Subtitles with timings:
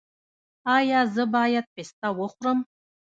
[0.77, 2.59] ایا زه باید پسته وخورم؟